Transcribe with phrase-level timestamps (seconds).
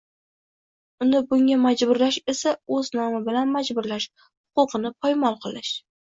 [1.05, 5.77] Uni bunga majburlash esa o‘z nomi bilan majburlash– huquqini poymol qilish.